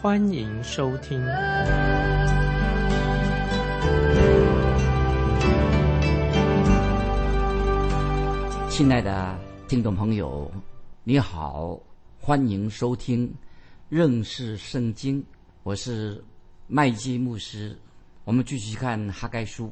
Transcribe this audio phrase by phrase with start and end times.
[0.00, 1.20] 欢迎收听。
[8.70, 10.48] 亲爱的听众朋友，
[11.02, 11.76] 你好，
[12.20, 13.28] 欢迎收听
[13.88, 15.20] 认识圣经，
[15.64, 16.22] 我是
[16.68, 17.76] 麦基牧师。
[18.22, 19.68] 我们继续看哈该书，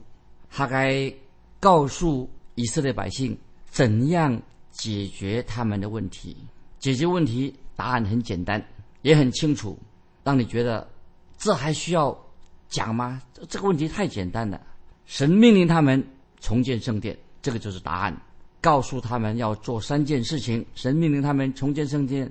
[0.48, 1.08] 哈该
[1.60, 2.28] 告诉。
[2.56, 6.36] 以色列百姓怎样解决他们的问题？
[6.80, 8.60] 解决问题答案很简单，
[9.02, 9.78] 也很清楚，
[10.26, 10.90] 让你觉得
[11.38, 12.12] 这还需要
[12.68, 13.22] 讲吗？
[13.48, 14.60] 这个问题太简单了。
[15.04, 16.04] 神命令他们
[16.40, 18.20] 重建圣殿，这个就是答案。
[18.60, 22.28] 告诉他们要做三件事情，神命令他们重建圣殿，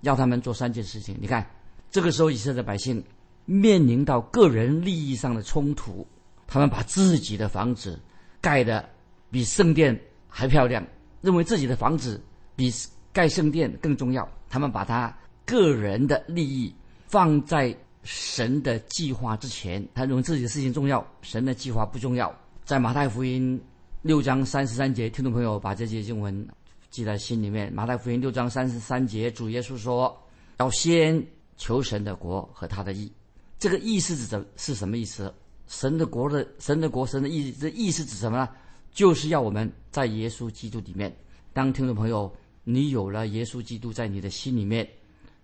[0.00, 1.16] 要他们做三件事情。
[1.20, 1.48] 你看，
[1.88, 3.00] 这个时候以色列百姓
[3.44, 6.04] 面临到个人利益上的冲突，
[6.48, 7.98] 他们把自己的房子
[8.40, 8.84] 盖的。
[9.28, 10.86] 比圣殿还漂亮，
[11.20, 12.22] 认为自己的房子
[12.54, 12.72] 比
[13.12, 14.26] 盖圣殿更重要。
[14.48, 16.72] 他们把他个人的利益
[17.16, 22.30] 放在神的计划之前，他认为自己的事情重要，神的计划不重要。
[22.62, 23.58] 在马太福音
[24.02, 26.46] 六章三十三节，听众朋友把这节经文
[26.90, 27.72] 记在心里面。
[27.72, 30.14] 马太福音六章三十三节，主耶稣说
[30.60, 33.10] ：“要先求神的国和他的义。”
[33.58, 35.34] 这个义是指的是什么意思？
[35.68, 38.46] 神的国的神的国，神的义，这义是指什么呢？
[38.92, 41.10] 就是要我们在耶稣基督里面，
[41.54, 42.30] 当听众朋友，
[42.62, 44.86] 你有了耶稣基督在你的心里面，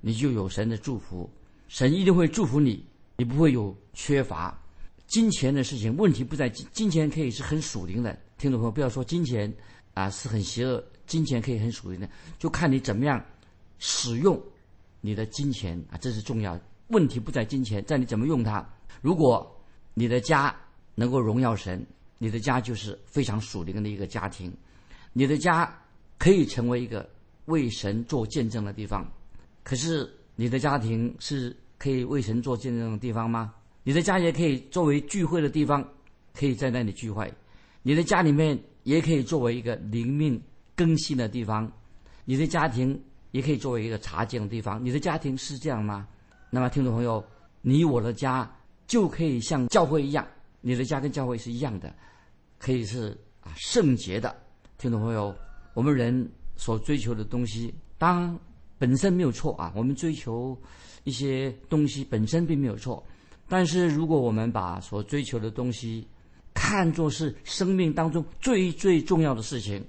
[0.03, 1.31] 你就有神的祝福，
[1.73, 2.85] 神一定会祝福你，
[3.17, 4.61] 你不会有缺乏。
[5.07, 8.15] 金钱的事情，问题不在金，金钱可以是很属灵的。
[8.37, 9.51] 听众朋友，不要说金钱
[9.95, 12.07] 啊是很邪恶，金钱可以很属灵的，
[12.39, 13.25] 就看你怎么样
[13.79, 14.39] 使用
[15.01, 16.61] 你的金钱啊，这是重要。
[16.89, 18.63] 问题不在金钱，在你怎么用它。
[19.01, 19.51] 如果
[19.95, 20.55] 你的家
[20.95, 21.85] 能够荣耀神。
[22.19, 24.57] 你的家就是非常属灵的一个家庭，
[25.13, 25.77] 你的家
[26.19, 27.11] 可以成为一个
[27.47, 29.05] 为神做见证的地方。
[29.65, 33.53] 可是你的家庭是可以为神做见证的地方吗？
[33.83, 35.85] 你的家也可以作为聚会的地方，
[36.33, 37.35] 可以在那里聚会。
[37.83, 40.41] 你的家里面也可以作为一个灵命
[40.77, 41.69] 更新的地方。
[42.25, 42.97] 你的家庭
[43.33, 44.85] 也可以作为一个查经的地方。
[44.85, 46.07] 你的家庭是这样吗？
[46.51, 47.25] 那么，听众朋友，
[47.63, 48.49] 你我的家
[48.87, 50.25] 就可以像教会一样，
[50.61, 51.93] 你的家跟教会是一样的。
[52.61, 53.09] 可以是
[53.41, 54.33] 啊圣洁的，
[54.79, 55.35] 听众朋友，
[55.75, 58.39] 我们人所追求的东西，当
[58.79, 60.57] 本身没有错啊，我们追求
[61.05, 63.05] 一些东西本身并没有错，
[63.49, 66.07] 但是如果我们把所追求的东西
[66.55, 69.85] 看作是生命当中最最重要的事情，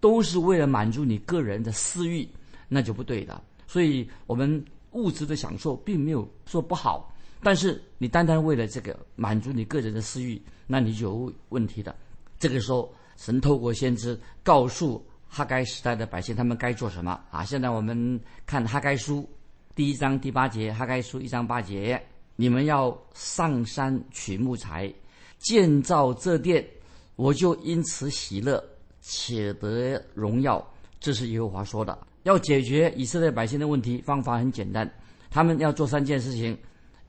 [0.00, 2.28] 都是为了满足你个人的私欲，
[2.68, 3.40] 那就不对的。
[3.66, 11.94] 所以，我们物质的享受并没有说不好，但是你单单为了这个满足你个人的私欲，那你就有问题的。
[12.38, 17.44] 这个时候，神透过先知告诉哈该时代的百姓，他们该做什么啊？
[17.44, 19.28] 现在我们看哈该书
[19.76, 22.02] 第一章第八节，哈该书一章八节，
[22.34, 24.90] 你们要上山取木材，
[25.38, 26.66] 建造这殿，
[27.14, 28.64] 我就因此喜乐，
[29.02, 30.66] 且得荣耀。
[30.98, 32.06] 这是耶和华说的。
[32.22, 34.90] 要解决以色列百姓的问题，方法很简单，
[35.28, 36.56] 他们要做三件事情：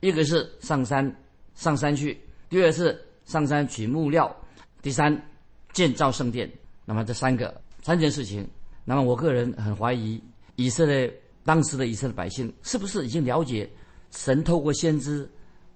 [0.02, 1.10] 一个是上山
[1.56, 2.14] 上山去；
[2.50, 4.30] 第二是上山取木料。
[4.82, 5.18] 第三，
[5.72, 6.52] 建造圣殿。
[6.84, 8.46] 那么这三个三件事情，
[8.84, 10.22] 那么我个人很怀疑
[10.58, 11.10] 以色列
[11.48, 13.70] 当时的以色列百姓是不是已经了解
[14.12, 15.30] 神透过先知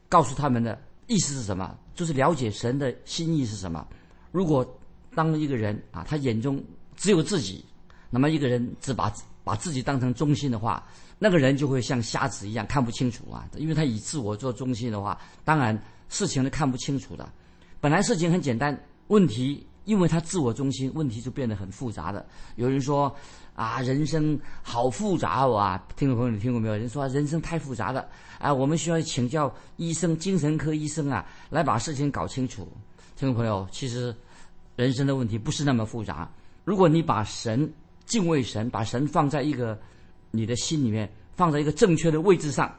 [0.09, 0.77] 告诉他们的
[1.07, 1.79] 意思是什么？
[1.95, 3.87] 就是了解神的心意是什么？
[4.33, 4.67] 如果
[5.15, 6.61] 当一个人啊，他眼中
[6.97, 7.63] 只有自己，
[8.09, 9.09] 那么一个人只把
[9.45, 10.85] 把自己当成中心的话，
[11.17, 17.31] 那个人就会像瞎子一样看不清楚啊，因为他以自我做中心的话，当然事情都看不清楚的。
[17.79, 18.77] 本来事情很简单。
[19.07, 22.25] 问题，因为他自我中心，问题就变得很复杂的。
[22.55, 23.13] 有人说，
[23.61, 25.77] 啊，人生好复杂啊！
[25.95, 26.75] 听众朋友，你听过没有？
[26.75, 28.09] 人说人生太复杂了，
[28.39, 32.67] 啊，我们需要请教医生、精神科医生啊，来把事情搞清楚。
[33.15, 34.15] 听众朋友，其实
[34.75, 36.27] 人生的问题不是那么复杂。
[36.63, 37.71] 如果你把神
[38.07, 39.79] 敬畏神，把神放在一个
[40.31, 42.73] 你的心里面，放在一个正确的位置上，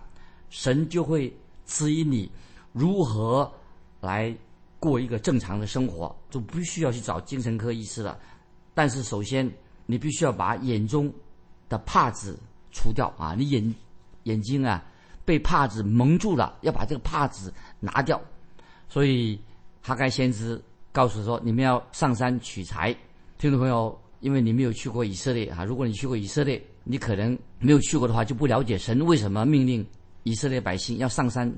[0.51, 1.33] 神就会
[1.65, 2.29] 指引你
[2.73, 3.49] 如何
[4.01, 4.37] 来。
[4.81, 8.19] 过一个正常的生活，就不需要去找精神科医师了。
[8.75, 9.49] 但是首先，
[9.87, 11.13] 你必须要把眼中
[11.69, 12.39] 的帕子
[12.71, 13.35] 除掉啊！
[13.37, 13.75] 你眼
[14.25, 14.85] 眼睛啊，
[15.25, 18.21] 被帕子蒙住了，要把这个帕子拿掉。
[18.89, 19.39] 所以
[19.83, 20.63] 哈该先知
[20.93, 22.95] 告诉说：“你们要上山取材。”
[23.39, 29.85] 听众朋友，因为你没有去过以色列啊，如果你去过以色列，你可能没有去过的话，就不了解神为什么命令
[30.23, 31.53] 以色列百姓要上山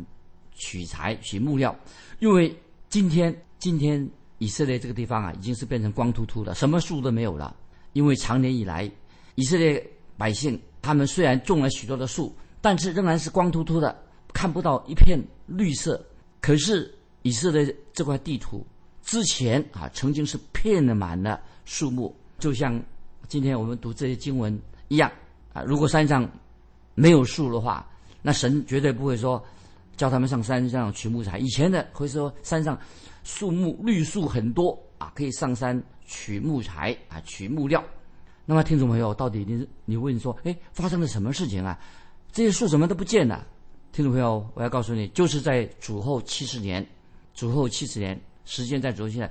[0.54, 1.76] 取材、取木料。
[2.20, 2.56] 因为
[2.88, 7.54] 今天，今天以色列这个地方啊，已经是变成光秃秃的，什么树都没有了。
[7.94, 8.88] 因为长年以来，
[9.36, 9.82] 以色列
[10.18, 13.96] 百姓他们虽然种了许多的树，但是仍然是光秃秃的，
[14.34, 16.04] 看不到一片绿色。
[16.40, 18.66] 可是以色列这块地图
[19.02, 22.78] 之前啊，曾经是遍满了树木，就像
[23.28, 25.10] 今天我们读这些经文一样
[25.54, 25.62] 啊。
[25.62, 26.30] 如果山上
[26.94, 27.88] 没有树的话，
[28.20, 29.42] 那神绝对不会说
[29.96, 31.38] 叫他们上山上取木材。
[31.38, 32.78] 以前的会说山上
[33.22, 35.82] 树木绿树很多啊，可以上山。
[36.04, 37.82] 取木材啊，取木料。
[38.46, 41.78] 那么，听众朋友，到底你你问说，哎，发生了什么事情啊？
[42.30, 43.46] 这些树怎么都不见了？
[43.90, 46.86] 听众朋友，我要告诉你，就是在主后七十年，
[47.32, 49.30] 主后七十年，时间在主现在，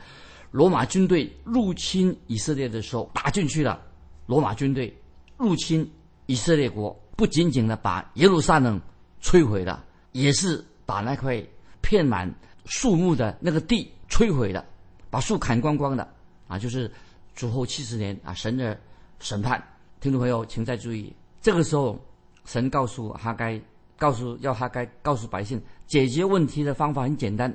[0.51, 3.79] 罗马军队入侵以色列的时候打进去了。
[4.25, 4.91] 罗马军队
[5.37, 5.87] 入侵
[6.25, 8.81] 以色列国，不仅仅的把耶路撒冷
[9.21, 9.83] 摧毁了，
[10.13, 11.43] 也是把那块
[11.81, 12.33] 片满
[12.65, 14.65] 树木的那个地摧毁了，
[15.09, 16.07] 把树砍光光的。
[16.53, 16.89] 啊，就是
[17.33, 18.79] 主后七十年啊，神的
[19.19, 19.61] 审判。
[19.99, 21.11] 听众朋友，请再注意，
[21.41, 21.99] 这个时候，
[22.45, 23.59] 神告诉哈该，
[23.97, 27.51] 告诉要哈该告诉百姓，解决问题的方法很简单：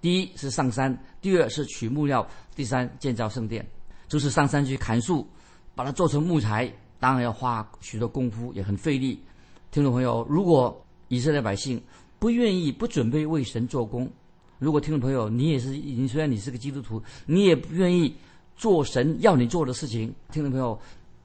[0.00, 2.26] 第一是上山，第二是取木料，
[2.56, 3.66] 第三建造圣殿。
[4.08, 5.28] 就是上山去砍树，
[5.74, 9.22] 把它做成木材，当然要花许多功夫，也很费力。
[9.70, 11.78] 听众朋友，如果以色列百姓
[12.18, 14.10] 不愿意、不准备为神做工，
[14.58, 18.14] 如果听众朋友你也是，你虽然你是个基督徒，你也不愿意。
[18.60, 20.78] 做神要你做的事情，听众朋友，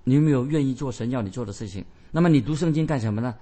[0.05, 1.83] 你有没有愿意做神要你做的事情？
[2.09, 3.35] 那么你读圣经干什么呢？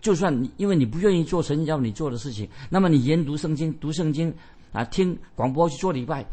[0.00, 4.32] 就算你因为你不愿意做神要你做的事情，那么你研读圣经、读圣经
[4.72, 6.24] 啊，听广播去做礼拜，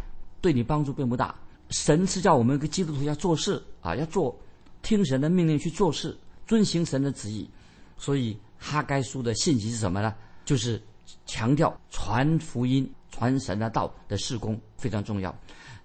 [0.41, 1.33] 对你帮助并不大。
[1.71, 4.37] 神是叫我们一个基督徒要做事啊，要做
[4.83, 6.15] 听神的命令去做事，
[6.45, 7.49] 遵行神的旨意。
[7.97, 10.13] 所以哈该书的信息是什么呢？
[10.45, 10.79] 就是
[11.25, 15.35] 强调传福音、传神的道的事工非常重要，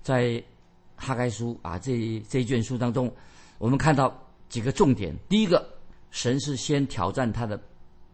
[0.02, 0.44] 在。
[1.02, 3.12] 哈该书啊，这这一卷书当中，
[3.58, 4.16] 我们看到
[4.48, 5.12] 几个重点。
[5.28, 5.68] 第一个，
[6.12, 7.60] 神是先挑战他的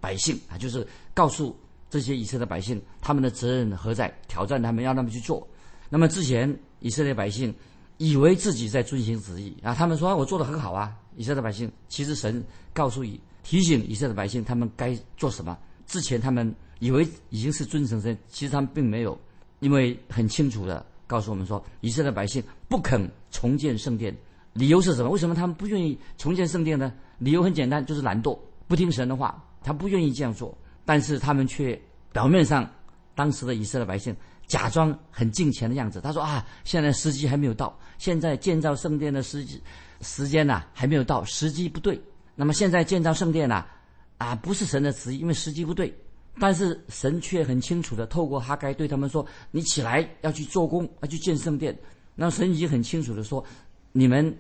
[0.00, 1.54] 百姓啊，就是告诉
[1.90, 5.46] 这些以色列百姓他们的责任何在，挑战他们，让他们去做。
[5.90, 7.54] 那么之前以色列百姓
[7.98, 10.96] 以为自己在遵行旨意啊，他们说我做的很好啊。
[11.14, 12.42] 以色列百姓其实神
[12.72, 15.58] 告诉以提醒以色列百姓他们该做什么。
[15.86, 19.18] 之前他们以为已经是遵行神，其实他们并没有，
[19.60, 20.86] 因为很清楚的。
[21.08, 24.16] 告诉我们说，以色列百姓不肯重建圣殿，
[24.52, 25.10] 理由是什么？
[25.10, 26.92] 为什么他们不愿意重建圣殿呢？
[27.18, 28.38] 理由很简单，就是懒惰，
[28.68, 30.56] 不听神的话，他不愿意这样做。
[30.84, 31.80] 但是他们却
[32.12, 32.70] 表面上，
[33.14, 34.14] 当时的以色列百姓
[34.46, 36.00] 假装很敬虔的样子。
[36.00, 39.60] 他说啊，现在时机还没有到，现在建造圣殿的时机
[40.02, 42.00] 时间呐还没有到，时机不对。
[42.36, 43.66] 那么现在建造圣殿呐，
[44.18, 45.92] 啊不是神的旨意，因为时机不对。
[46.40, 51.76] 但是神却很清楚的透过哈该对他们说：“你起来要去做工，要去建圣殿。”
[52.14, 53.44] 那神已经很清楚的说
[53.92, 54.36] ：“你们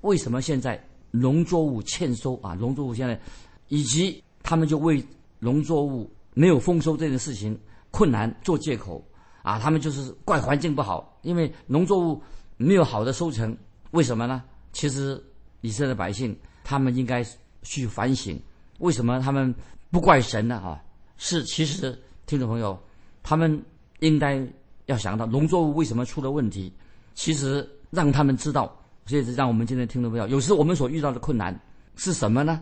[0.00, 2.54] 为什么现在农作物欠收啊？
[2.54, 3.20] 农作物现在
[3.68, 5.04] 以及他们就为
[5.38, 7.58] 农作物没有丰收这件事情
[7.90, 9.04] 困难做借口
[9.42, 9.58] 啊？
[9.58, 12.22] 他们就是怪环境不好，因为农作物
[12.56, 13.56] 没有好的收成。
[13.92, 14.42] 为什么呢？
[14.72, 15.22] 其实
[15.60, 16.34] 以色列百姓
[16.64, 17.22] 他们应该
[17.62, 18.40] 去反省，
[18.78, 19.54] 为什么他们
[19.90, 20.56] 不怪神呢？
[20.56, 20.82] 啊？”
[21.24, 22.76] 是，其实听众朋友，
[23.22, 23.64] 他们
[24.00, 24.44] 应该
[24.86, 26.72] 要想到农作物为什么出了问题。
[27.14, 28.76] 其实让他们知道，
[29.06, 31.56] 这也是让我们今天听众朋友，有时我们所遇到的困难
[31.94, 32.60] 是什么呢？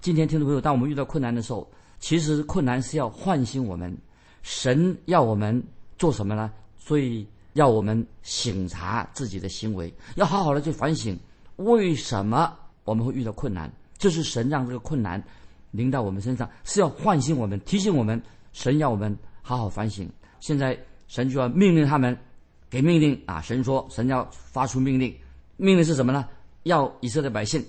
[0.00, 3.96] 今天听众朋友，当我们遇到困难的时候，其实困难是要唤醒我们，
[4.42, 5.62] 神要我们
[5.96, 6.50] 做什么呢？
[6.76, 11.16] 所以要我们醒察自己的行为，要好好的去反省，
[11.58, 12.52] 为什么
[12.82, 13.72] 我们会遇到困难？
[13.98, 15.22] 就是神让这个困难。
[15.70, 18.20] 临到我们身上是要唤醒我们，提醒我们，
[18.52, 20.08] 神要我们好好反省。
[20.40, 22.16] 现在神就要命令他们，
[22.68, 23.40] 给命令啊！
[23.40, 25.14] 神说，神要发出命令，
[25.56, 26.26] 命令是什么呢？
[26.64, 27.64] 要以色列百姓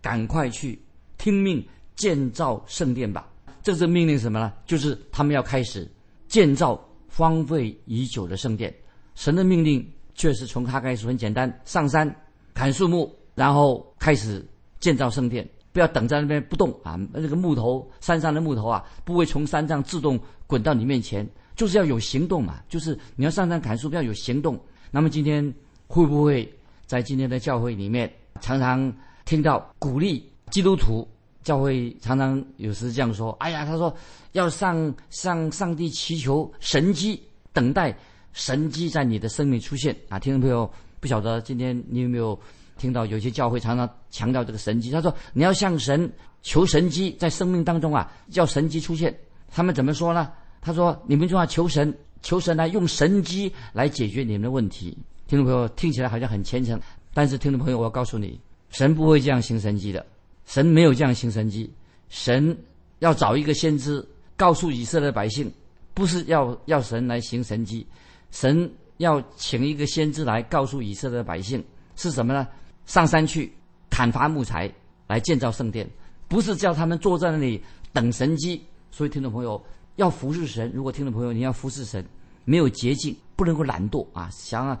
[0.00, 0.80] 赶快去
[1.18, 3.28] 听命建造圣殿吧。
[3.62, 4.52] 这是命令什么呢？
[4.66, 5.90] 就是他们要开始
[6.28, 8.74] 建造荒废已久的圣殿。
[9.14, 9.84] 神的命令
[10.14, 12.14] 确实从他开始很简单：上山
[12.54, 14.44] 砍树木，然后开始
[14.78, 15.48] 建造圣殿。
[15.76, 16.98] 不要等在那边不动啊！
[17.12, 22.62] 那个木头，山上的木头啊，不会从山上自动滚到你面前，就是要有行动嘛。
[22.66, 24.58] 就是你要上山砍树，不要有行动。
[24.90, 25.44] 那么今天
[25.86, 26.50] 会不会
[26.86, 28.90] 在今天的教会里面，常常
[29.26, 31.06] 听到鼓励基督徒
[31.42, 33.94] 教会常常有时这样说：“哎呀，他说
[34.32, 37.20] 要上向上帝祈求神迹，
[37.52, 37.94] 等待
[38.32, 42.40] 神迹在你的生命出现啊！”听众朋友，不晓得今天你有没有
[42.78, 44.90] 听到有些教会常常强调这个神迹？
[44.90, 46.10] 他说你要向神
[46.42, 49.16] 求神迹，在生命当中啊，叫神迹出现。
[49.50, 50.30] 他们怎么说呢？
[50.60, 51.92] 他说你们就要求神，
[52.22, 54.96] 求神来用神迹来解决你们的问题。
[55.26, 56.80] 听众朋友，听起来好像很虔诚，
[57.14, 58.38] 但是听众朋友，我要告诉你，
[58.70, 60.04] 神不会这样行神迹的。
[60.44, 61.68] 神没有这样行神迹，
[62.08, 62.56] 神
[63.00, 64.06] 要找一个先知
[64.36, 65.50] 告诉以色列百姓，
[65.94, 67.84] 不是要要神来行神迹，
[68.30, 71.64] 神要请一个先知来告诉以色列百姓
[71.96, 72.46] 是什么呢？
[72.86, 73.52] 上山去
[73.90, 74.72] 砍伐木材
[75.06, 75.88] 来建造圣殿，
[76.28, 77.62] 不是叫他们坐在那里
[77.92, 78.64] 等神迹。
[78.90, 79.62] 所以听众朋友
[79.96, 82.04] 要服侍神，如果听众朋友你要服侍神，
[82.44, 84.80] 没有捷径，不能够懒惰啊，想要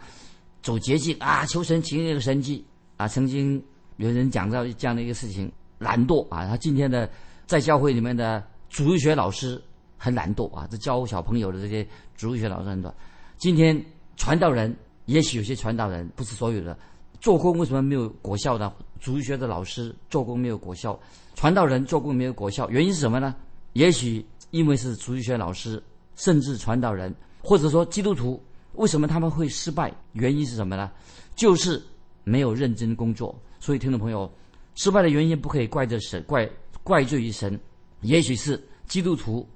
[0.62, 2.64] 走捷径啊，求神行一个神迹
[2.96, 3.62] 啊，曾经。
[3.98, 6.46] 有人讲到这样的一个事情，懒惰啊！
[6.46, 7.10] 他今天的
[7.46, 9.58] 在教会里面的主日学老师
[9.96, 12.94] 很懒惰啊，这教小朋友的这些主日学老师很多。
[13.38, 13.82] 今天
[14.18, 16.78] 传道人，也许有些传道人不是所有的
[17.20, 18.72] 做工为什么没有果效呢？
[19.00, 20.98] 主日学的老师做工没有果效，
[21.34, 23.34] 传道人做工没有果效，原因是什么呢？
[23.74, 25.82] 也许因为是主日学老师，
[26.14, 28.42] 甚至传道人，或者说基督徒，
[28.74, 29.92] 为什么他们会失败？
[30.12, 30.90] 原因是什么呢？
[31.34, 31.82] 就是
[32.24, 33.34] 没有认真工作。
[33.60, 34.30] 所以，听众朋友，
[34.74, 36.48] 失败的原因不可以怪着神，怪
[36.82, 37.58] 怪罪于神。
[38.02, 39.46] 也许是基督徒，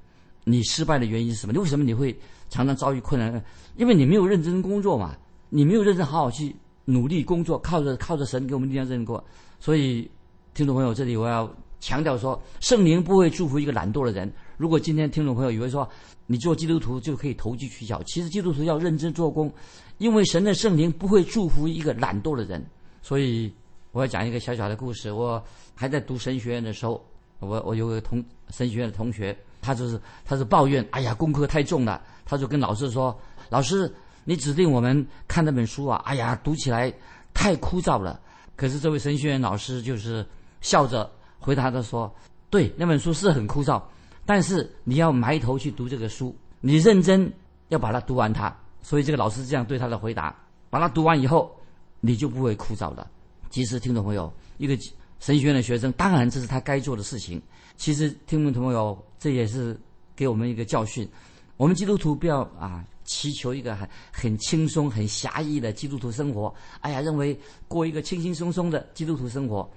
[0.44, 1.52] 你失败的原因是什么？
[1.52, 2.14] 你为什么你会
[2.48, 3.42] 常常遭遇困难？
[3.76, 5.16] 因为你没有认真工作嘛，
[5.48, 6.54] 你没有认真好好去
[6.90, 9.22] 努力工作，靠着靠着神给我们力量认过。
[9.58, 10.10] 所以，
[10.54, 14.30] 听众朋友，这里我要强调说，圣灵不会祝福一个懒惰的人。
[14.56, 15.88] 如果今天听众朋友以为说
[16.26, 19.52] 你做基督徒就可以投机取巧，其实基督徒要认真做工，
[19.98, 22.64] 因为神的圣灵不会祝福一个懒惰的人。
[23.00, 23.52] 所以。
[23.92, 25.10] 我要讲一个小小的故事。
[25.10, 25.42] 我
[25.74, 27.04] 还在读神学院的时候，
[27.40, 32.00] 我我有个同神学院的同学，他就是他是抱怨，哎呀，功课太重了。
[32.24, 33.18] 他就跟老师说
[33.50, 33.92] ：“老师，
[34.30, 36.94] 你指定我们看那本书啊，哎呀，读起来
[37.34, 38.20] 太枯燥了。”
[38.54, 40.24] 可是这位神学院老师就是
[40.60, 41.10] 笑着
[41.40, 42.14] 回答他说
[42.48, 43.82] ：“对，那本书是很枯燥，
[44.24, 47.28] 但是你要埋头去读这个书，你认真
[47.70, 50.32] 要把它读完它。”所以这个老师这样对他的回答
[50.70, 51.52] ：“把它读完以后，
[51.98, 53.10] 你就不会枯燥了。”
[53.50, 54.78] 其实，听众朋友，一个
[55.18, 57.42] 神学院的学生，当然这是他该做的事情。
[57.76, 59.76] 其实，听众朋友，这也是
[60.14, 61.08] 给我们一个教训：
[61.56, 66.54] 我们基督徒不要啊，祈求一个很很轻松、很狭义的基督徒生活。
[66.80, 67.36] 哎呀，认为
[67.66, 69.68] 过一个轻轻松松的基督徒生活。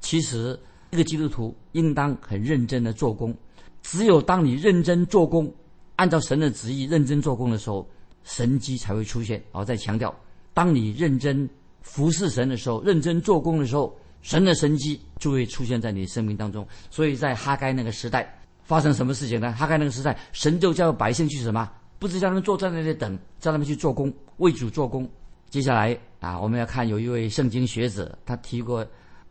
[0.00, 0.58] 其实，
[0.90, 3.34] 一个基督徒应当很认真的做工。
[3.80, 5.50] 只有当你认真做工，
[5.96, 7.88] 按照神的旨意认真做工的时候，
[8.24, 9.42] 神迹才会出现。
[9.52, 10.14] 我再强调，
[10.52, 11.48] 当你认真。
[11.80, 16.64] 服侍神的时候，认真做工的时候，神的神迹就会出现在你生命当中。
[16.90, 19.52] 所以在哈该那个时代，发生什么事情呢？
[19.52, 21.68] 哈该那个时代，神就叫百姓去什么？
[22.02, 25.08] 不是叫他们坐在那里等，叫他们去做工，为主做工。
[25.50, 28.84] 接下来啊，我们要看有一位圣经学者，他提过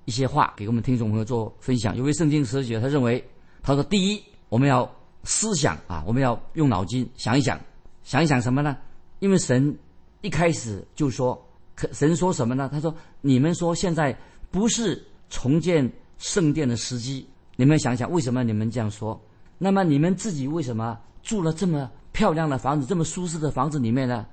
[0.06, 1.98] 一些话给我们听众朋友做分享。
[1.98, 3.22] 有位圣经学者，他认为，
[3.62, 4.90] 他说：第一，我们要
[5.26, 7.60] 思想啊，我们要用脑筋想一想，
[8.04, 8.78] 想一想什么呢？
[9.20, 9.78] 因为神
[10.22, 11.46] 一开始就说。
[11.76, 12.70] 可神说什么呢？
[12.72, 14.16] 他说：“你们说现在
[14.52, 19.20] 不是重建圣殿的时机，你们想想为什么你们这样说？
[19.58, 24.26] 那么你们自己为什么住了这么漂亮的房子、这么舒适的房子里面呢？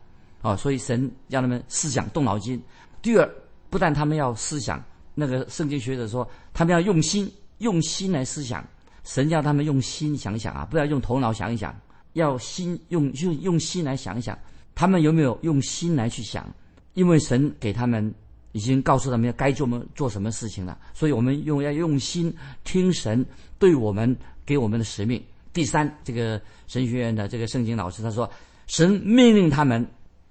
[0.42, 2.62] 啊，所以神让他们思想、动脑筋。
[3.02, 3.28] 第二，
[3.70, 4.82] 不但他们要思想，
[5.14, 8.64] 那个圣经学者说，他们要用心、用心来思想。
[9.04, 11.74] 神叫他们用心想想啊，不要用头脑想一想，
[12.12, 14.38] 要心用用用心来想一想。
[14.74, 16.46] 他们有没有用心来去想？”
[16.94, 18.12] 因为神给他们
[18.52, 23.24] 已经告诉他们该做么做什么事情了，所以我们用要用心听神
[23.58, 25.22] 对我们给我们的使命。
[25.58, 28.30] 第三，这个神学院的这个圣经老师他说，
[28.68, 29.84] 神命令他们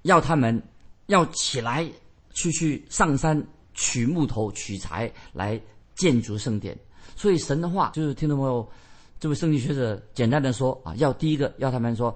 [0.03, 0.63] 要他们
[1.07, 1.85] 要起来
[2.33, 5.59] 去去上山取木头取材来
[5.95, 6.77] 建筑圣殿。
[7.17, 8.65] 所以神的话就是听众朋友，
[9.19, 12.15] 这位圣经学者简单的说啊，要第一个要他们说，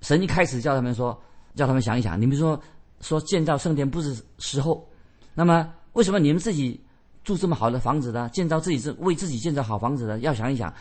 [0.00, 1.20] 神一开始叫他们说，
[1.56, 2.62] 叫他们想一想，你们说。
[3.00, 4.88] 说建造圣殿不是时候，
[5.34, 6.80] 那么为什么你们自己
[7.22, 8.30] 住这么好的房子呢？
[8.32, 10.72] 建造自己是为自己建造好房子的，要想一想。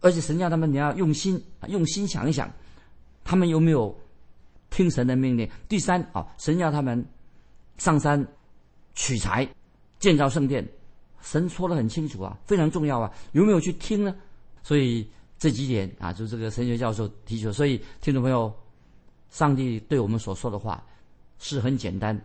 [0.00, 2.50] 而且神叫他们你要用心，用心想一想，
[3.24, 3.94] 他们有没有
[4.70, 5.48] 听神的命令？
[5.68, 7.04] 第三啊，神要他们
[7.76, 8.26] 上山
[8.94, 9.48] 取材
[9.98, 10.66] 建造圣殿，
[11.20, 14.14] 神说的很清楚啊，非常重要啊，有没有去听呢？
[14.62, 17.52] 所以这几点啊，就这个神学教授提出。
[17.52, 18.52] 所以听众朋友，
[19.30, 20.84] 上帝对我们所说的话。
[21.40, 22.20] 是很简单，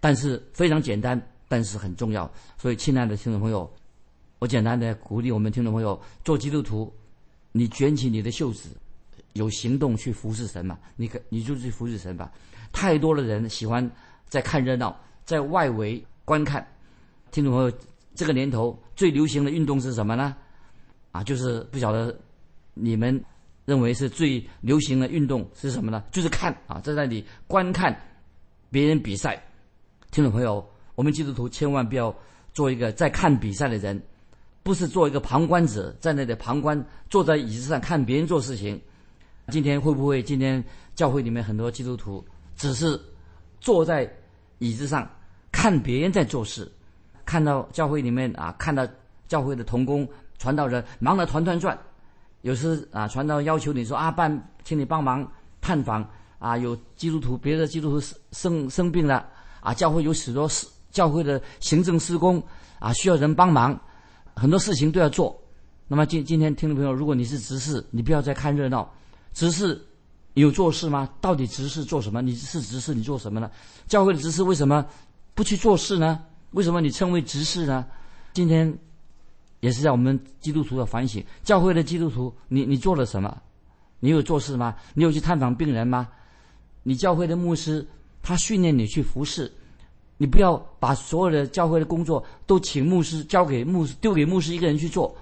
[0.00, 1.18] 但是非常简单，
[1.48, 2.30] 但是很重要。
[2.58, 3.74] 所以，亲爱的听众朋友，
[4.38, 6.92] 我简单的鼓励我们听众朋友做基督徒，
[7.52, 8.70] 你卷起你的袖子，
[9.34, 10.78] 有行动去服侍神嘛？
[10.96, 12.30] 你可你就去服侍神吧。
[12.72, 13.88] 太多的人喜欢
[14.28, 16.66] 在看热闹，在外围观看。
[17.30, 17.72] 听众朋友，
[18.14, 20.36] 这个年头最流行的运动是什么呢？
[21.12, 22.16] 啊，就是不晓得
[22.74, 23.24] 你们
[23.64, 26.04] 认为是最流行的运动是什么呢？
[26.10, 27.96] 就是看啊，在那里观看
[28.70, 29.42] 别人比赛。
[30.10, 30.64] 听众朋友，
[30.96, 32.14] 我们基督徒千万不要
[32.52, 34.00] 做一个在看比赛的人，
[34.64, 38.80] 不是做一个旁观者，在那里旁观，坐在椅子上看别人做事情。
[39.50, 40.22] 今天会不会？
[40.22, 40.64] 今天
[40.96, 42.24] 教会里面很多基督徒
[42.56, 42.98] 只是
[43.60, 44.10] 坐在
[44.58, 45.08] 椅子上
[45.52, 46.66] 看别人在做事，
[47.26, 48.84] 看到教会里面啊，看到
[49.28, 50.08] 教会的同工。
[50.36, 51.78] 传道人忙得团团转，
[52.42, 55.26] 有时啊，传道要求你说啊，办，请你帮忙
[55.60, 56.06] 探访
[56.38, 59.26] 啊，有基督徒，别的基督徒生生病了
[59.60, 62.42] 啊，教会有许多事，教会的行政施工
[62.80, 63.80] 啊，需要人帮忙，
[64.34, 65.40] 很多事情都要做。
[65.88, 68.92] 那么今今天听众朋友，如果你是执事，你不要再看热闹，
[69.32, 69.80] 执事
[70.34, 71.08] 有做事吗？
[71.20, 72.20] 到底执事做什么？
[72.22, 73.50] 你是执事，你做什么呢？
[73.86, 74.84] 教会的执事为什么
[75.34, 76.20] 不去做事呢？
[76.52, 77.86] 为什么你称为执事呢？
[78.32, 78.76] 今天。
[79.60, 83.34] 也是在我们基督徒的反省，教会的基督徒，你你做了什么？
[83.98, 84.76] 你有做事吗？
[84.92, 86.06] 你有去探访病人吗？
[86.82, 87.88] 你教会的牧师，
[88.22, 89.50] 他训练你去服侍，
[90.16, 95.14] 你不要把所有的教会的工作都请牧师交给牧师，丢给牧师一个人去做。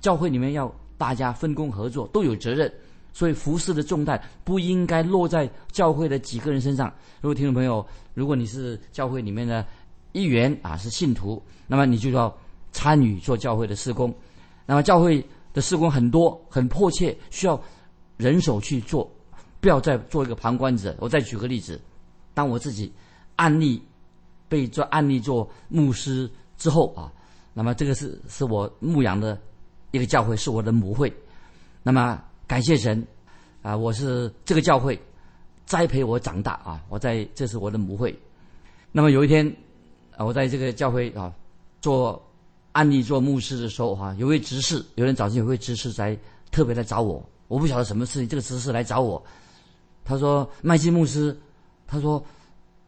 [0.00, 2.72] 教会里面要大家分工合作，都有责任，
[3.12, 6.92] 所以服侍的重担不应该落在教会的几个人身上。
[7.20, 9.66] 如果听众朋友，如果你是教会里面的
[10.12, 12.34] 一员啊，是信徒，那么你就要。
[12.72, 14.14] 参与做教会的施工，
[14.66, 15.24] 那么教会
[15.54, 17.58] 的施工很多，很迫切，需要
[18.18, 19.10] 人手去做，
[19.62, 20.94] 不要再做一个旁观者。
[21.00, 21.80] 我再举个例子，
[22.34, 22.92] 当我自己
[23.36, 23.80] 案例
[24.48, 27.12] 被做案例做牧师之后啊，
[27.52, 29.38] 那么这个是是我牧养的
[29.90, 31.12] 一个教会，是我的母会。
[31.82, 33.06] 那么感谢神
[33.62, 35.00] 啊，我是这个教会
[35.64, 38.16] 栽培我长大啊，我在这是我的母会。
[38.92, 39.46] 那么有一天
[40.16, 41.32] 啊，我在这个教会啊
[41.80, 42.22] 做。
[42.76, 46.14] 安利做牧师的时候，哈，有位执事，有人早晨有位执事在
[46.50, 49.24] 特别来找我，我不晓得什么事情，这个执事来找我，
[50.04, 51.34] 他说麦基牧师，
[51.86, 52.22] 他说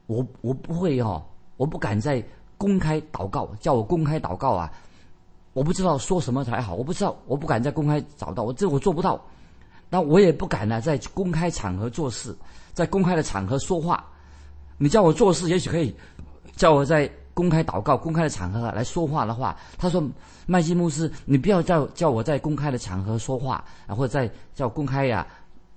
[0.05, 1.25] 我我不会哦，
[1.59, 2.25] 我不敢再
[2.57, 4.73] 公开祷告，叫我公开祷告啊，
[5.53, 9.21] 我不知道说什么才好，我不知道，我不敢再公开找到，我这我做不到，
[9.91, 12.35] 那我也不敢呢，在公开场合做事，
[12.73, 14.03] 在公开的场合说话，
[14.79, 15.95] 你叫我做事，也许可以，
[16.57, 17.11] 叫我在。
[17.35, 20.03] 公开祷告、公开的场合来说话的话，他说
[20.45, 25.25] ：“麦基牧师，你不要叫叫我在公开的场合说话啊，或者在叫公开呀，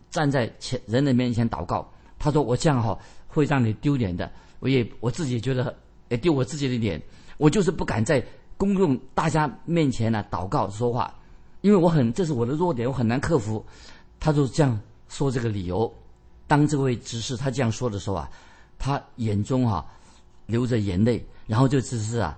[0.10, 4.28] 站在前人的面前祷告。”他说：“我这样哈会让你丢脸的，
[4.62, 5.76] 我也我自己觉得
[6.08, 7.02] 也丢我自己的脸，
[7.36, 11.14] 我就是不敢在公众大家面前呢祷告说话，
[11.60, 13.66] 因为我很这是我的弱点，我很难克服。”
[14.18, 15.94] 他就这样说这个理由。
[16.48, 18.30] 当这位执事他这样说的时候啊，
[18.80, 19.86] 他眼中哈
[20.46, 21.22] 流着眼泪。
[21.48, 22.38] 然后就只是啊，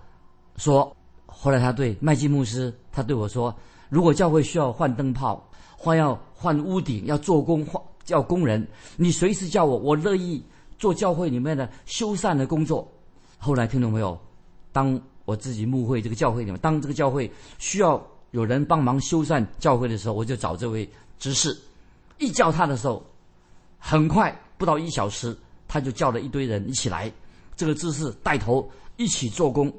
[0.57, 0.95] 说，
[1.27, 3.53] 后来他对麦基牧师，他对我说，
[3.89, 10.43] 如果教会需要换灯泡，换要换屋顶，要做工换叫工人，你随时叫我，我乐意
[10.83, 12.85] 做教会里面的修缮的工作。
[13.37, 14.19] 后来听懂没有？
[14.73, 21.57] 当我自己牧会这个教会里面，当这个教会需要有人帮忙修缮教会的时候，我就找这位执事，
[22.17, 23.01] 一叫他的时候，
[23.79, 25.33] 很快不到一小时，
[25.69, 27.09] 他就叫了一堆人一起来，
[27.55, 28.69] 这个执事带头。
[28.97, 29.73] 一起做工，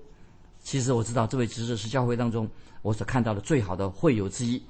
[0.63, 2.49] 其实我知道这位执事是教会当中
[2.81, 4.61] 我所看到的最好的会友之一。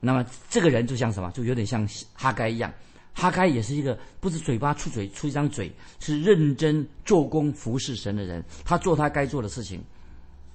[0.00, 1.30] 那么这个人就像什么？
[1.30, 2.70] 就有点像哈该一样。
[3.14, 8.44] 哈该也是一个不是嘴巴出嘴出一张嘴，是认真做工服侍神的人。
[8.64, 9.82] 他做他该做的事情。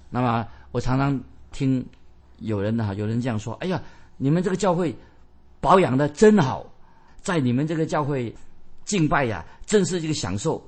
[0.09, 1.19] 那么我常常
[1.51, 1.85] 听
[2.39, 3.81] 有人哈，有人这样说：“哎呀，
[4.17, 4.95] 你们这个教会
[5.59, 6.65] 保养的真好，
[7.21, 8.33] 在你们这个教会
[8.85, 10.63] 敬拜呀，真是一个享受。”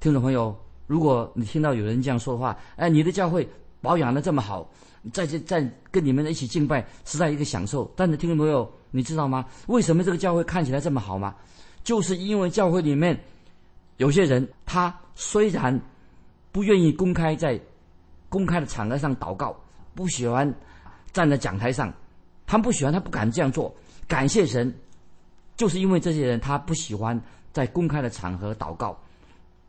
[0.00, 0.56] 听众朋友。
[0.88, 3.48] 如果你听到有人这样说的话，哎，你的教会
[3.80, 4.70] 保养的这么好，
[5.12, 7.92] 在这在跟你们一起敬拜，实在一个享受。
[7.96, 9.44] 但是听众朋友，你知道吗？
[9.66, 11.34] 为什么这个教会看起来这么好吗？
[11.84, 13.18] 就是因为教会里面
[13.96, 15.78] 有些人，他虽然
[16.52, 17.60] 不愿意公开在
[18.28, 19.56] 公开的场合上祷告，
[19.94, 20.52] 不喜欢
[21.12, 21.92] 站在讲台上，
[22.46, 23.74] 他不喜欢，他不敢这样做。
[24.08, 24.74] 感谢神，
[25.56, 27.20] 就是因为这些人他不喜欢
[27.52, 28.98] 在公开的场合祷告。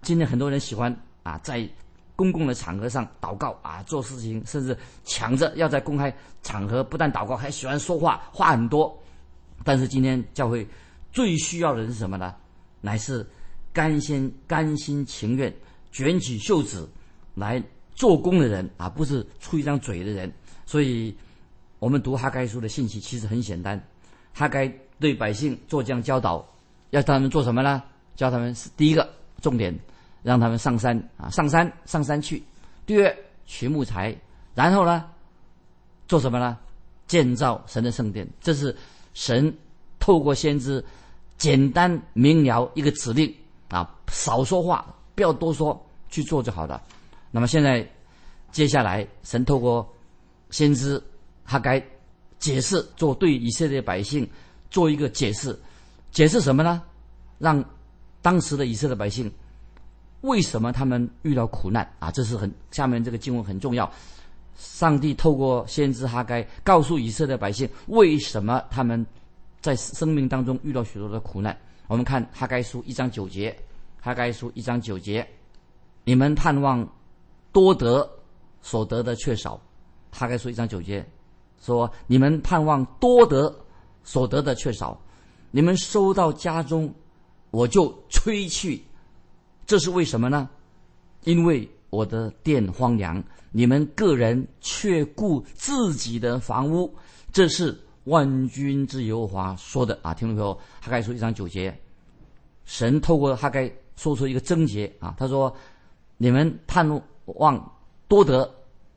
[0.02, 0.96] 今天很多人喜欢。
[1.24, 1.68] 啊，在
[2.16, 8.98] 公共的场合上祷告啊，做事情甚至抢着要在公开场合不但祷告，还喜欢说话，话很多。
[9.64, 10.68] 但是今天教会
[11.12, 12.36] 最需要的是什么呢？
[12.82, 13.26] 乃是
[13.74, 15.54] 甘心甘心情愿
[15.92, 16.90] 卷起袖子
[17.36, 17.62] 来
[17.94, 20.32] 做工的人啊，不是出一张嘴的人。
[20.66, 21.16] 所以，
[21.80, 23.82] 我们读哈该书的信息其实很简单。
[24.34, 24.68] 哈该
[25.00, 26.46] 对百姓做这样教导，
[26.92, 27.84] 要他们做什么呢？
[28.16, 29.08] 教他们是第一个
[29.42, 29.78] 重点，
[30.24, 32.42] 让他们上山啊，上山上山去。
[32.86, 33.16] 第二，
[33.46, 34.16] 取木材，
[34.54, 35.06] 然后呢，
[36.08, 36.58] 做什么呢？
[37.08, 38.28] 建造神的圣殿。
[38.42, 38.76] 这是
[39.18, 39.52] 神
[39.98, 40.84] 透过先知
[41.40, 43.34] 简单明了一个指令
[43.68, 45.76] 啊，少说话，不要多说，
[46.08, 46.80] 去做就好了。
[47.32, 47.84] 那么现在，
[48.52, 49.92] 接下来神透过
[50.52, 51.02] 先知
[51.44, 51.84] 他该
[52.38, 54.30] 解释，做对以色列百姓
[54.70, 55.60] 做一个解释，
[56.12, 56.84] 解释什么呢？
[57.40, 57.64] 让
[58.22, 59.32] 当时的以色列百姓
[60.22, 62.12] 为什么他们遇到苦难啊？
[62.12, 63.92] 这是很下面这个经文很重要。
[64.58, 69.06] 上帝透过先知哈该告诉以色列百姓，为什么他们
[69.62, 71.56] 在生命当中遇到许多的苦难？
[71.88, 73.56] 我们看哈该书一章九节，
[74.02, 75.26] 哈该书一章九节，
[76.04, 76.88] 你们盼望
[77.52, 78.10] 多得
[78.62, 79.62] 所得的却少。
[80.12, 81.06] 哈该书一章九节
[81.62, 83.56] 说，你们盼望多得
[84.04, 85.00] 所得的却少，
[85.52, 86.94] 你们收到家中，
[87.52, 88.84] 我就吹去。
[89.66, 90.50] 这是为什么呢？
[91.24, 93.24] 因为我的殿荒凉。
[93.52, 96.94] 你们个人却顾自己的房屋，
[97.32, 100.14] 这是万军之耶和华说的啊！
[100.14, 101.76] 听众朋友，哈该说一章九节，
[102.66, 105.52] 神透过哈该说出一个症结啊，他说
[106.18, 106.88] ：“你们盼
[107.26, 107.72] 望
[108.08, 108.48] 多得，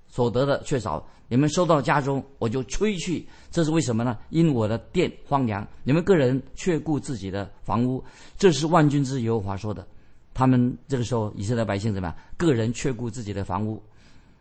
[0.08, 3.26] 所得的却少；你们收到家中，我就吹去。
[3.50, 4.18] 这是为什么呢？
[4.28, 8.04] 因我的殿荒凉，你们个人却顾自己的房屋，
[8.36, 9.86] 这是万军之耶和华说的。
[10.32, 12.16] 他们这个时候，以色列百姓怎么样？
[12.36, 13.82] 个人却顾自己的房屋。”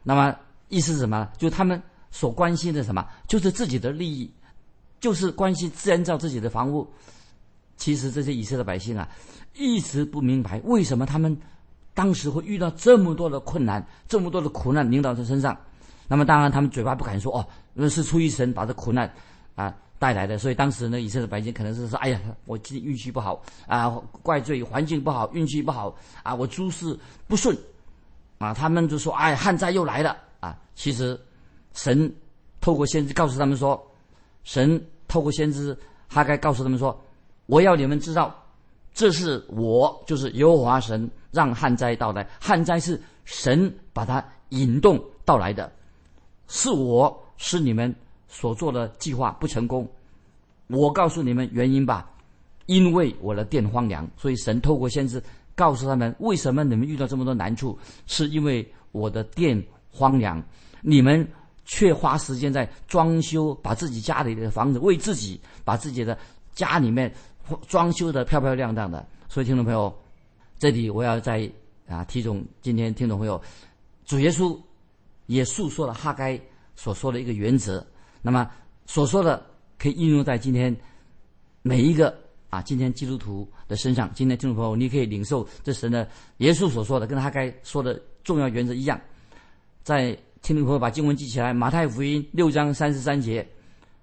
[0.04, 0.36] 那么
[0.69, 1.30] 意思是什么？
[1.38, 3.06] 就他们所关心的什么？
[3.28, 4.32] 就是自己的利益，
[4.99, 6.88] 就是关心建造自己的房屋。
[7.75, 9.08] 其实这些以色列百姓啊，
[9.56, 11.38] 一直不明白为什么他们
[11.93, 15.58] 当时会遇到这么多的困难，这么多的苦难临到他身上。
[16.08, 19.12] 那么当然他们嘴巴不敢说哦，那是出于神把这苦难
[19.56, 20.39] 啊带来的。
[20.39, 23.89] 所以当时呢，以色列百姓可能是说：“哎呀，我今天运气不好啊，
[24.23, 27.55] 怪罪环境不好，运气不好啊，我诸事不顺。”
[28.39, 31.19] 啊，他们就说：“哎，旱灾又来了啊！”其实，
[31.73, 32.09] 神
[32.62, 33.85] 透过先知告诉他们说
[34.45, 36.97] ：“神透过先知哈该告诉他们说，
[37.47, 38.33] 我要你们知道，
[38.93, 42.25] 这是我就是耶和华神让旱灾到来。
[42.39, 45.69] 旱灾是神把它引动到来的，
[46.47, 47.93] 是我是你们
[48.30, 49.86] 所做的计划不成功。
[50.68, 52.10] 我告诉你们原因吧，
[52.68, 55.22] 因为我的店荒凉，所以神透过先知。”
[55.60, 59.62] 告诉他们为什么你们遇到这么多难处，是因为我的店
[59.92, 60.42] 荒凉，
[60.82, 61.28] 你们
[61.65, 66.18] 却花时间在装修，把自己家里的房子为自己把自己的
[66.54, 67.13] 家里面
[67.68, 69.06] 装修的漂漂亮亮的。
[69.28, 69.94] 所以听众朋友，
[70.58, 71.52] 这里我要在
[71.89, 73.42] 啊，提总今天听众朋友，
[74.06, 74.58] 主耶稣
[75.26, 76.39] 也诉说了哈该
[76.78, 77.86] 所说的一个原则，
[78.21, 78.49] 那么
[78.86, 79.45] 所说的
[79.77, 80.75] 可以应用在今天
[81.62, 82.15] 每一个。
[82.49, 88.99] 啊，今天基督徒的身上，今天听众朋友，你可以领受这神的耶稣所说的，跟他该说的重要原则一样。
[89.84, 93.47] 在听众朋友把经文记起来，马太福音六章三十三节，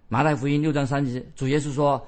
[0.07, 2.01] 马太福音六章三十，主耶稣说：“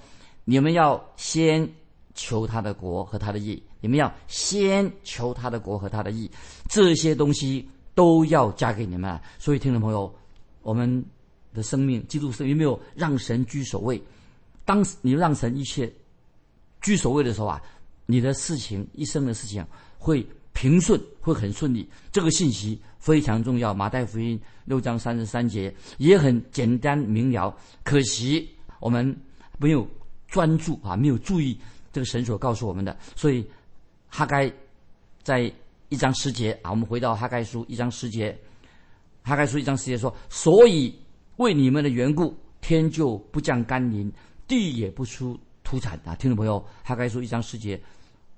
[0.46, 1.68] 你们要先
[2.14, 6.30] 求他的国和他的义，你们要先求他的国和他的义，
[6.68, 10.14] 这些东西都要加给你们。”所以，听众朋友，
[10.62, 11.04] 我们
[11.58, 14.00] 的生命，基督生有没有让神居首位？
[14.64, 15.92] 当你让神一切。
[16.80, 17.60] 居首位的时候啊，
[18.06, 19.66] 你的事情一生的事情
[19.98, 21.90] 会平顺，会很顺利。
[22.12, 23.74] 这个信息非常重要。
[23.74, 29.14] 马太福音六章三十三节也很简单明了，可惜我们
[29.58, 29.84] 没有
[30.28, 31.58] 专注啊，没有注意
[31.92, 32.96] 这个神所告诉我们的。
[33.16, 33.44] 所以
[34.06, 34.48] 哈该
[35.24, 35.52] 在
[35.88, 38.38] 一章十节啊，我们回到哈该书一章十节，
[39.24, 40.94] 哈该书一章十节说：“所以
[41.38, 44.12] 为你们的缘故，天就不降甘霖，
[44.46, 45.36] 地也不出。”
[45.68, 46.14] 土产啊！
[46.14, 47.78] 听众朋友，他该说一章十节，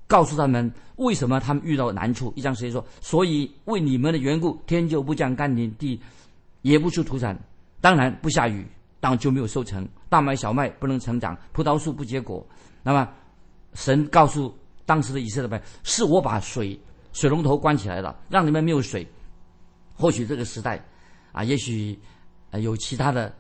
[0.08, 2.32] 告诉他们为什么他们遇到难处。
[2.34, 6.00] 一章十节说：“所以为你们的缘故，天就不降甘霖，地
[6.62, 7.38] 也不出土产。
[7.80, 8.66] 当然不下雨，
[8.98, 9.88] 当然就没有收成。
[10.08, 12.44] 大麦、小麦不能成长，葡萄树不结果。
[12.82, 13.08] 那么，
[13.74, 14.52] 神告诉
[14.84, 16.76] 当时的以色列百姓：是我把水
[17.12, 19.06] 水龙头关起来了，让你们没有水。
[19.94, 20.84] 或许这个时代
[21.30, 21.96] 啊，也许
[22.58, 23.32] 有其他的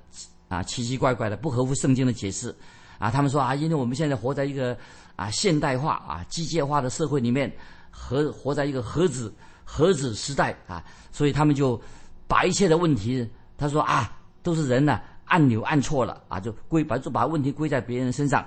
[0.48, 2.54] 啊奇奇怪怪的不合乎圣经的解释。”
[3.00, 4.76] 啊，他们说啊，因为我们现在活在一个
[5.16, 7.50] 啊现代化啊机械化的社会里面，
[7.90, 9.32] 和活在一个核子
[9.64, 11.80] 核子时代啊，所以他们就
[12.28, 18.46] 把一切的问题，他说啊，都是人呢按钮按错了啊，就归把就把问题归在别人身上，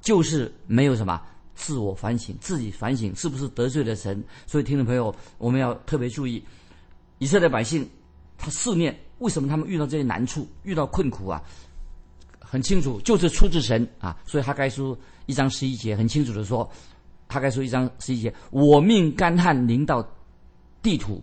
[0.00, 1.20] 就是没有什么
[1.54, 4.24] 自我反省，自己反省是不是得罪了神。
[4.46, 6.42] 所以听众朋友，我们要特别注意，
[7.18, 7.86] 以色列百姓
[8.44, 11.42] 他试念，为什么他们遇到这些难处、遇到困苦啊？
[12.38, 14.14] 很清楚，就是出自神啊。
[14.26, 16.70] 所以哈该书一章十一节很清楚的说，
[17.26, 20.06] 哈该书一章十一节，我命干旱临到
[20.82, 21.22] 地土，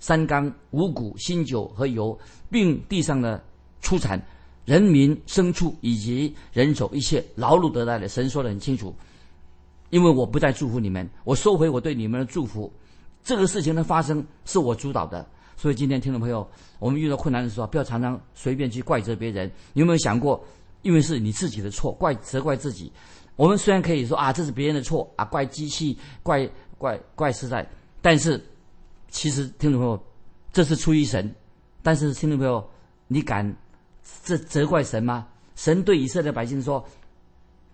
[0.00, 2.18] 山冈、五谷、新酒和油，
[2.50, 3.44] 并地上的
[3.82, 4.18] 出产。
[4.64, 8.94] 人民、牲畜以及人手一切劳碌得来的，神说的很清楚。
[9.90, 12.72] 因为我不再祝福你们，我收回我对你们的祝福。
[13.22, 15.28] 这个事情的发生是我主导的，
[15.62, 16.44] 所以今天听众朋友，
[16.80, 19.48] 我们遇到困难的时候，不要常常随便去怪责别人。
[19.72, 20.44] 你有没有想过，
[20.82, 22.92] 因为是你自己的错，怪责怪自己？
[23.36, 27.64] 我们虽然可以说啊，这是别人的错啊，怪机器、怪怪怪实在，
[28.00, 28.44] 但是
[29.08, 30.04] 其实听众朋友，
[30.52, 31.32] 这是出于神。
[31.80, 32.68] 但是听众朋友，
[33.06, 33.56] 你敢？
[34.24, 35.28] 这责怪神吗？
[35.54, 36.84] 神对以色列百姓说：“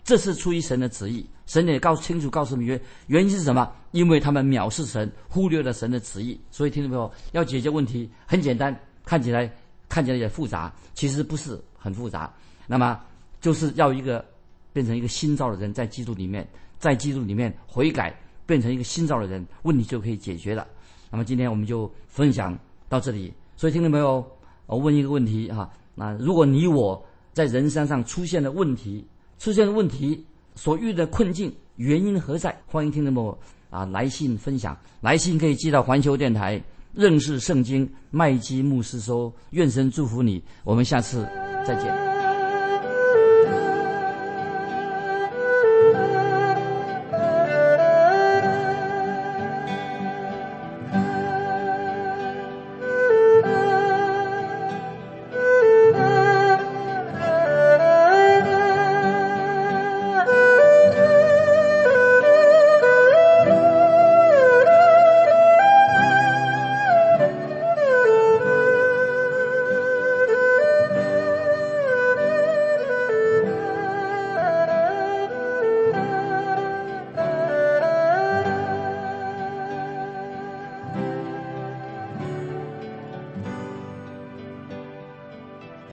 [0.08, 3.70] 这是出于神的旨意。”神也告清楚告诉你们，原因是什么？
[3.92, 6.38] 因为他们藐视神，忽略了神的旨意。
[6.50, 9.50] 所以听众朋友要解决问题很简单，看起来
[9.86, 12.32] 看起来也复杂，其实不是很复杂。
[12.66, 12.98] 那么
[13.38, 14.24] 就是要一个
[14.72, 16.46] 变成一个新造的人，在基督里面，
[16.78, 20.66] 在基督里面悔改，变成一个新造的人，问题就可以解决了。
[21.10, 23.32] 那么今天我们就分享到这里。
[23.56, 24.24] 所以听众朋友，
[24.66, 25.70] 我问一个问题哈。
[25.94, 29.06] 那如果你我在人生上出现了问题，
[29.38, 30.24] 出现的问题
[30.54, 32.54] 所遇的困境原因何在？
[32.66, 33.38] 欢迎听众朋友
[33.70, 36.60] 啊来信分享，来信可以寄到环球电台
[36.92, 41.24] 认识圣经麦基牧师说，愿神祝福你，我们下次
[41.64, 42.17] 再见。